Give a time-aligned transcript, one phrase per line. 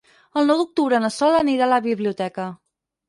[0.41, 2.49] El nou d'octubre na Sol anirà a la biblioteca.